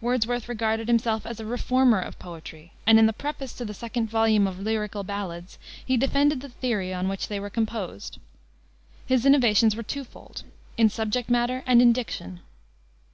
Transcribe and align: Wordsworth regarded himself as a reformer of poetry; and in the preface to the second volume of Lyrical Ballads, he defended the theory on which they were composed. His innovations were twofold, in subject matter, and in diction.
Wordsworth 0.00 0.48
regarded 0.48 0.88
himself 0.88 1.26
as 1.26 1.40
a 1.40 1.44
reformer 1.44 2.00
of 2.00 2.18
poetry; 2.18 2.72
and 2.86 2.98
in 2.98 3.04
the 3.04 3.12
preface 3.12 3.52
to 3.52 3.66
the 3.66 3.74
second 3.74 4.08
volume 4.08 4.46
of 4.46 4.58
Lyrical 4.60 5.04
Ballads, 5.04 5.58
he 5.84 5.98
defended 5.98 6.40
the 6.40 6.48
theory 6.48 6.94
on 6.94 7.06
which 7.06 7.28
they 7.28 7.38
were 7.38 7.50
composed. 7.50 8.16
His 9.04 9.26
innovations 9.26 9.76
were 9.76 9.82
twofold, 9.82 10.44
in 10.78 10.88
subject 10.88 11.28
matter, 11.28 11.62
and 11.66 11.82
in 11.82 11.92
diction. 11.92 12.40